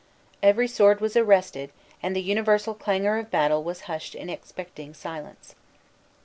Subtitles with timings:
[0.41, 5.53] Every sword was arrested, and the universal clangor of battle was hushed in expecting silence.